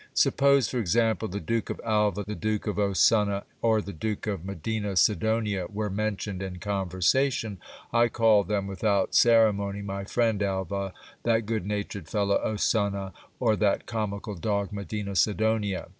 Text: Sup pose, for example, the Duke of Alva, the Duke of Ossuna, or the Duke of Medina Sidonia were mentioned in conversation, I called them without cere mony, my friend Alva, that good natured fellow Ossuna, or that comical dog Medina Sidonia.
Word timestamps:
Sup 0.15 0.35
pose, 0.35 0.67
for 0.67 0.79
example, 0.79 1.27
the 1.27 1.39
Duke 1.39 1.69
of 1.69 1.79
Alva, 1.85 2.23
the 2.23 2.33
Duke 2.33 2.65
of 2.65 2.77
Ossuna, 2.77 3.43
or 3.61 3.83
the 3.83 3.93
Duke 3.93 4.25
of 4.25 4.43
Medina 4.43 4.95
Sidonia 4.95 5.67
were 5.71 5.91
mentioned 5.91 6.41
in 6.41 6.57
conversation, 6.57 7.59
I 7.93 8.07
called 8.07 8.47
them 8.47 8.65
without 8.65 9.13
cere 9.13 9.53
mony, 9.53 9.83
my 9.83 10.05
friend 10.05 10.41
Alva, 10.41 10.95
that 11.21 11.45
good 11.45 11.67
natured 11.67 12.07
fellow 12.09 12.39
Ossuna, 12.43 13.13
or 13.39 13.55
that 13.57 13.85
comical 13.85 14.33
dog 14.33 14.71
Medina 14.73 15.15
Sidonia. 15.15 15.87